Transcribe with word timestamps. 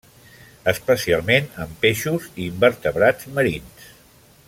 Especialment 0.71 1.51
en 1.65 1.77
peixos 1.85 2.25
i 2.31 2.49
invertebrats 2.53 3.29
marins. 3.37 3.91